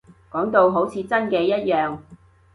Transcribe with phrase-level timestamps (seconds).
[0.31, 1.99] 講到好似真嘅一樣